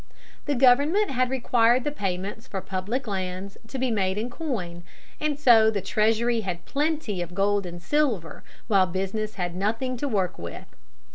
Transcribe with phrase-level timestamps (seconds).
[0.45, 4.81] The government had required the payments for public lands to be made in coin,
[5.19, 10.07] and so the Treasury had plenty of gold and silver, while business had nothing to
[10.07, 10.65] work with.